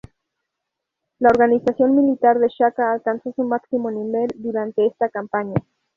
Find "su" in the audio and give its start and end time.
3.33-3.43